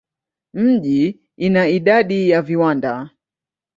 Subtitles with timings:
[0.53, 3.09] Mji ina idadi ya viwanda.